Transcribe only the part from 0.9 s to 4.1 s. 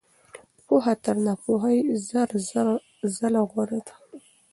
تر ناپوهۍ زر ځله غوره ده.